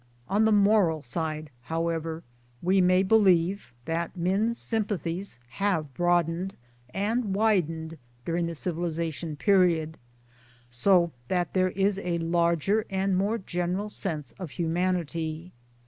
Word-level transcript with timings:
On 0.27 0.45
the 0.45 0.51
moral 0.51 1.03
side 1.03 1.51
however, 1.65 2.23
we 2.59 2.81
may 2.81 3.03
believe 3.03 3.71
that 3.85 4.17
men's 4.17 4.57
sympathies 4.57 5.37
have 5.49 5.93
broadened 5.93 6.55
and 6.91 7.35
widened 7.35 7.99
during 8.25 8.47
the 8.47 8.55
civilization 8.55 9.35
period 9.35 9.99
so 10.71 11.11
that 11.27 11.53
there 11.53 11.69
is 11.69 11.99
a 11.99 12.17
larger 12.17 12.83
and 12.89 13.15
more 13.15 13.37
general 13.37 13.89
sense 13.89 14.31
of 14.39 14.49
Humanity. 14.57 15.51